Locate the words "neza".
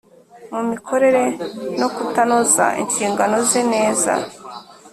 3.73-4.13